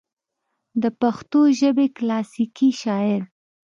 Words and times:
دَپښتو 0.81 1.39
ژبې 1.59 1.87
کلاسيکي 1.97 2.69
شاعر 2.81 3.21